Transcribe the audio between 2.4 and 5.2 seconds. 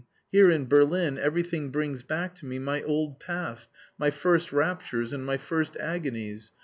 me my old past, my first raptures